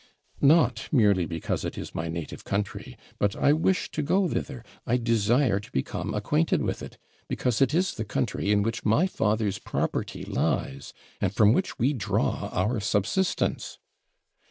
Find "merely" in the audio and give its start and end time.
0.91-1.27